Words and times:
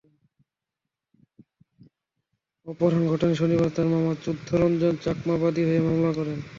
অপহরণ 2.67 3.03
ঘটনায় 3.07 3.39
শনিবার 3.41 3.69
তাঁর 3.75 3.87
মামা 3.87 4.13
বুদ্ধ 4.23 4.47
রঞ্জন 4.53 4.93
চাকমা 5.03 5.35
বাদী 5.41 5.61
হয়ে 5.67 5.81
মামলা 5.87 6.11
করেন। 6.17 6.39